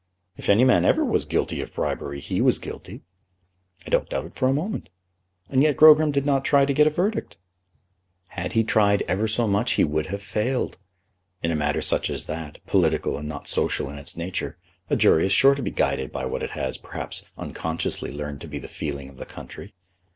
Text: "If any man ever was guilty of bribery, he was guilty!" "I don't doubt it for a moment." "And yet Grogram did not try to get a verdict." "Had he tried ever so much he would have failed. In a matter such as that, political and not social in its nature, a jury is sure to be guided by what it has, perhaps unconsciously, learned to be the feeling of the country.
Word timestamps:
"If 0.35 0.49
any 0.49 0.63
man 0.63 0.83
ever 0.83 1.05
was 1.05 1.25
guilty 1.25 1.61
of 1.61 1.75
bribery, 1.75 2.19
he 2.21 2.41
was 2.41 2.57
guilty!" 2.57 3.01
"I 3.85 3.91
don't 3.91 4.09
doubt 4.09 4.25
it 4.25 4.33
for 4.33 4.47
a 4.47 4.51
moment." 4.53 4.89
"And 5.47 5.61
yet 5.61 5.77
Grogram 5.77 6.11
did 6.11 6.25
not 6.25 6.43
try 6.43 6.65
to 6.65 6.73
get 6.73 6.87
a 6.87 6.89
verdict." 6.89 7.37
"Had 8.29 8.53
he 8.53 8.63
tried 8.63 9.03
ever 9.03 9.27
so 9.27 9.47
much 9.47 9.73
he 9.73 9.83
would 9.83 10.07
have 10.07 10.23
failed. 10.23 10.79
In 11.43 11.51
a 11.51 11.55
matter 11.55 11.83
such 11.83 12.09
as 12.09 12.25
that, 12.25 12.65
political 12.65 13.15
and 13.15 13.29
not 13.29 13.47
social 13.47 13.91
in 13.91 13.99
its 13.99 14.17
nature, 14.17 14.57
a 14.89 14.95
jury 14.95 15.27
is 15.27 15.33
sure 15.33 15.53
to 15.53 15.61
be 15.61 15.69
guided 15.69 16.11
by 16.11 16.25
what 16.25 16.41
it 16.41 16.49
has, 16.57 16.79
perhaps 16.79 17.21
unconsciously, 17.37 18.11
learned 18.11 18.41
to 18.41 18.47
be 18.47 18.57
the 18.57 18.67
feeling 18.67 19.07
of 19.07 19.17
the 19.17 19.25
country. 19.27 19.75